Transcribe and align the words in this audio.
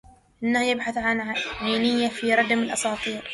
إنه 0.43 0.63
يبحث 0.65 0.97
عن 0.97 1.35
عينيه 1.61 2.09
في 2.09 2.33
ردم 2.35 2.59
الأساطير 2.59 3.29